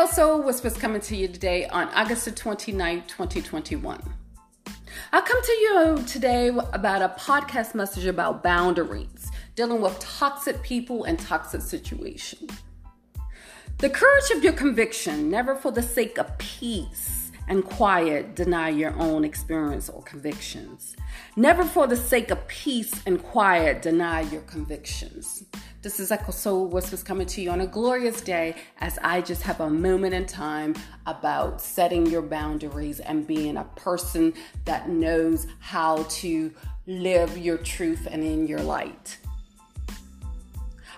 Echo 0.00 0.12
Soul 0.12 0.42
Whispers 0.44 0.78
coming 0.78 1.02
to 1.02 1.14
you 1.14 1.28
today 1.28 1.66
on 1.66 1.86
August 1.88 2.24
the 2.24 2.30
29th, 2.30 3.06
2021. 3.06 4.00
I 5.12 5.20
come 5.20 5.42
to 5.42 5.52
you 5.52 6.04
today 6.06 6.48
about 6.48 7.02
a 7.02 7.14
podcast 7.20 7.74
message 7.74 8.06
about 8.06 8.42
boundaries, 8.42 9.30
dealing 9.56 9.82
with 9.82 9.98
toxic 9.98 10.62
people 10.62 11.04
and 11.04 11.18
toxic 11.18 11.60
situations. 11.60 12.50
The 13.76 13.90
courage 13.90 14.30
of 14.34 14.42
your 14.42 14.54
conviction, 14.54 15.28
never 15.28 15.54
for 15.54 15.70
the 15.70 15.82
sake 15.82 16.16
of 16.16 16.38
peace 16.38 17.19
and 17.48 17.64
quiet, 17.64 18.34
deny 18.36 18.68
your 18.68 18.94
own 18.98 19.24
experience 19.24 19.88
or 19.88 20.02
convictions. 20.02 20.96
Never 21.36 21.64
for 21.64 21.86
the 21.86 21.96
sake 21.96 22.30
of 22.30 22.46
peace 22.48 22.92
and 23.06 23.22
quiet, 23.22 23.82
deny 23.82 24.20
your 24.20 24.42
convictions. 24.42 25.44
This 25.82 25.98
is 25.98 26.10
Echo 26.10 26.32
Soul 26.32 26.66
Whispers 26.66 27.02
coming 27.02 27.26
to 27.28 27.40
you 27.40 27.50
on 27.50 27.62
a 27.62 27.66
glorious 27.66 28.20
day 28.20 28.54
as 28.78 28.98
I 29.02 29.22
just 29.22 29.42
have 29.42 29.60
a 29.60 29.70
moment 29.70 30.14
in 30.14 30.26
time 30.26 30.74
about 31.06 31.60
setting 31.60 32.06
your 32.06 32.22
boundaries 32.22 33.00
and 33.00 33.26
being 33.26 33.56
a 33.56 33.64
person 33.76 34.34
that 34.66 34.88
knows 34.88 35.46
how 35.58 36.02
to 36.08 36.52
live 36.86 37.38
your 37.38 37.56
truth 37.56 38.06
and 38.10 38.22
in 38.22 38.46
your 38.46 38.60
light. 38.60 39.18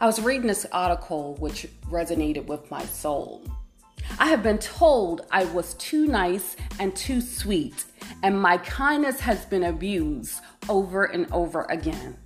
I 0.00 0.06
was 0.06 0.18
reading 0.20 0.46
this 0.46 0.64
article 0.72 1.36
which 1.40 1.66
resonated 1.90 2.46
with 2.46 2.70
my 2.70 2.82
soul. 2.86 3.42
I 4.20 4.26
have 4.26 4.42
been 4.42 4.58
told 4.58 5.22
I 5.30 5.44
was 5.46 5.72
too 5.74 6.06
nice 6.06 6.54
and 6.78 6.94
too 6.94 7.22
sweet, 7.22 7.84
and 8.22 8.38
my 8.38 8.58
kindness 8.58 9.18
has 9.20 9.46
been 9.46 9.64
abused 9.64 10.42
over 10.68 11.04
and 11.04 11.26
over 11.32 11.62
again. 11.70 12.18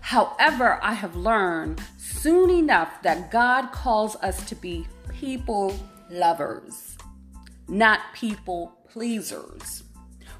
However, 0.00 0.80
I 0.82 0.94
have 0.94 1.16
learned 1.16 1.82
soon 1.98 2.48
enough 2.48 3.02
that 3.02 3.30
God 3.30 3.72
calls 3.72 4.16
us 4.16 4.48
to 4.48 4.54
be 4.54 4.86
people 5.10 5.78
lovers, 6.08 6.96
not 7.68 8.00
people 8.14 8.78
pleasers. 8.90 9.82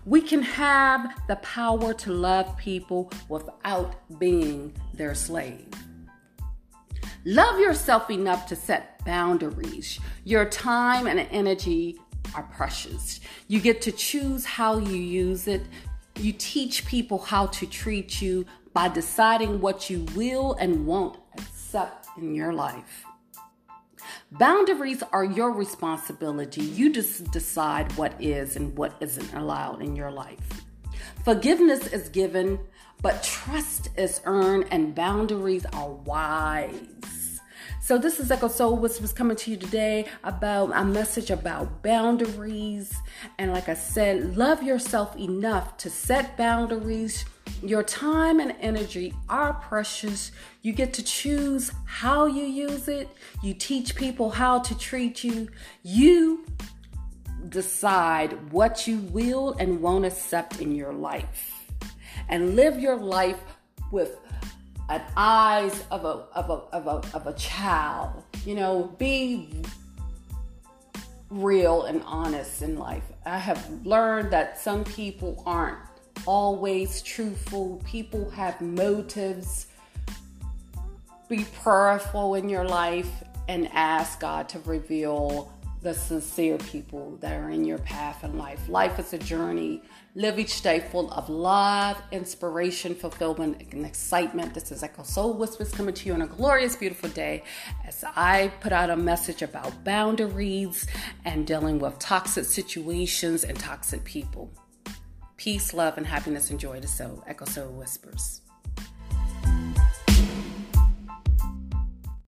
We 0.06 0.22
can 0.22 0.40
have 0.40 1.20
the 1.28 1.36
power 1.36 1.92
to 1.92 2.12
love 2.14 2.56
people 2.56 3.12
without 3.28 3.94
being 4.18 4.72
their 4.94 5.14
slave. 5.14 5.68
Love 7.26 7.58
yourself 7.58 8.10
enough 8.10 8.46
to 8.46 8.54
set 8.54 9.02
boundaries. 9.06 9.98
Your 10.24 10.44
time 10.44 11.06
and 11.06 11.20
energy 11.30 11.98
are 12.34 12.42
precious. 12.42 13.20
You 13.48 13.60
get 13.60 13.80
to 13.82 13.92
choose 13.92 14.44
how 14.44 14.76
you 14.76 14.96
use 14.96 15.48
it. 15.48 15.62
You 16.16 16.32
teach 16.32 16.84
people 16.84 17.18
how 17.18 17.46
to 17.46 17.66
treat 17.66 18.20
you 18.20 18.44
by 18.74 18.88
deciding 18.88 19.62
what 19.62 19.88
you 19.88 20.04
will 20.14 20.52
and 20.54 20.86
won't 20.86 21.18
accept 21.38 22.08
in 22.18 22.34
your 22.34 22.52
life. 22.52 23.04
Boundaries 24.32 25.02
are 25.12 25.24
your 25.24 25.50
responsibility. 25.50 26.62
You 26.62 26.92
just 26.92 27.30
decide 27.30 27.90
what 27.96 28.14
is 28.20 28.56
and 28.56 28.76
what 28.76 28.96
isn't 29.00 29.32
allowed 29.32 29.80
in 29.80 29.96
your 29.96 30.10
life. 30.10 30.64
Forgiveness 31.24 31.86
is 31.88 32.08
given, 32.08 32.58
but 33.02 33.22
trust 33.22 33.88
is 33.96 34.20
earned, 34.24 34.66
and 34.70 34.94
boundaries 34.94 35.66
are 35.72 35.90
wise. 35.90 37.40
So 37.84 37.98
this 37.98 38.18
is 38.18 38.30
Echo 38.30 38.48
Soul 38.48 38.78
Whispers 38.78 39.12
coming 39.12 39.36
to 39.36 39.50
you 39.50 39.58
today 39.58 40.06
about 40.22 40.70
a 40.74 40.86
message 40.86 41.30
about 41.30 41.82
boundaries. 41.82 42.94
And 43.38 43.52
like 43.52 43.68
I 43.68 43.74
said, 43.74 44.38
love 44.38 44.62
yourself 44.62 45.14
enough 45.18 45.76
to 45.78 45.90
set 45.90 46.38
boundaries. 46.38 47.26
Your 47.62 47.82
time 47.82 48.40
and 48.40 48.54
energy 48.58 49.12
are 49.28 49.52
precious. 49.52 50.32
You 50.62 50.72
get 50.72 50.94
to 50.94 51.02
choose 51.02 51.72
how 51.84 52.24
you 52.24 52.44
use 52.44 52.88
it. 52.88 53.08
You 53.42 53.52
teach 53.52 53.94
people 53.94 54.30
how 54.30 54.60
to 54.60 54.78
treat 54.78 55.22
you. 55.22 55.48
You 55.82 56.46
decide 57.48 58.52
what 58.52 58.86
you 58.86 58.98
will 58.98 59.54
and 59.58 59.80
won't 59.80 60.04
accept 60.04 60.60
in 60.60 60.74
your 60.74 60.92
life. 60.92 61.52
And 62.28 62.56
live 62.56 62.78
your 62.78 62.96
life 62.96 63.40
with 63.90 64.18
an 64.88 65.02
eyes 65.16 65.84
of 65.90 66.04
a 66.04 66.26
of 66.38 66.50
a 66.50 66.76
of 66.76 66.86
a 66.86 67.16
of 67.16 67.26
a 67.26 67.32
child. 67.34 68.22
You 68.44 68.54
know, 68.54 68.94
be 68.98 69.62
real 71.30 71.84
and 71.84 72.02
honest 72.04 72.62
in 72.62 72.78
life. 72.78 73.02
I 73.26 73.38
have 73.38 73.84
learned 73.84 74.30
that 74.32 74.58
some 74.58 74.84
people 74.84 75.42
aren't 75.46 75.78
always 76.26 77.02
truthful. 77.02 77.82
People 77.84 78.30
have 78.30 78.60
motives. 78.60 79.66
Be 81.28 81.44
prayerful 81.62 82.34
in 82.34 82.48
your 82.48 82.64
life 82.64 83.10
and 83.48 83.68
ask 83.72 84.20
God 84.20 84.48
to 84.50 84.58
reveal 84.60 85.52
the 85.84 85.92
sincere 85.92 86.56
people 86.56 87.18
that 87.20 87.34
are 87.34 87.50
in 87.50 87.62
your 87.62 87.76
path 87.78 88.24
in 88.24 88.38
life. 88.38 88.70
Life 88.70 88.98
is 88.98 89.12
a 89.12 89.18
journey. 89.18 89.82
Live 90.14 90.38
each 90.38 90.62
day 90.62 90.80
full 90.80 91.12
of 91.12 91.28
love, 91.28 92.00
inspiration, 92.10 92.94
fulfillment, 92.94 93.60
and 93.70 93.84
excitement. 93.84 94.54
This 94.54 94.72
is 94.72 94.82
Echo 94.82 95.02
Soul 95.02 95.34
Whispers 95.34 95.72
coming 95.72 95.94
to 95.94 96.06
you 96.06 96.14
on 96.14 96.22
a 96.22 96.26
glorious, 96.26 96.74
beautiful 96.74 97.10
day 97.10 97.44
as 97.86 98.02
I 98.16 98.50
put 98.60 98.72
out 98.72 98.88
a 98.88 98.96
message 98.96 99.42
about 99.42 99.84
boundaries 99.84 100.86
and 101.26 101.46
dealing 101.46 101.78
with 101.78 101.98
toxic 101.98 102.46
situations 102.46 103.44
and 103.44 103.58
toxic 103.58 104.04
people. 104.04 104.50
Peace, 105.36 105.74
love, 105.74 105.98
and 105.98 106.06
happiness 106.06 106.48
and 106.48 106.58
joy 106.58 106.80
to 106.80 106.88
soul. 106.88 107.22
Echo 107.26 107.44
Soul 107.44 107.68
Whispers. 107.72 108.40